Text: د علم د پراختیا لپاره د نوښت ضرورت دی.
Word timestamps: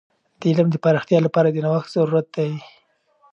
د 0.39 0.41
علم 0.49 0.67
د 0.71 0.75
پراختیا 0.83 1.19
لپاره 1.25 1.47
د 1.51 1.57
نوښت 1.65 1.89
ضرورت 1.95 2.27
دی. 2.35 2.51